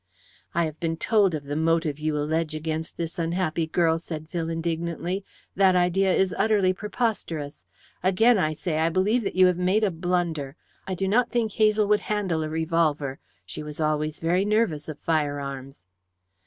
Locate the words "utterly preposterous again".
6.39-8.39